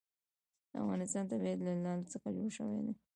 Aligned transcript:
د 0.71 0.73
افغانستان 0.83 1.23
طبیعت 1.31 1.59
له 1.63 1.73
لعل 1.83 2.01
څخه 2.13 2.27
جوړ 2.37 2.49
شوی 2.57 2.79
دی. 2.85 2.93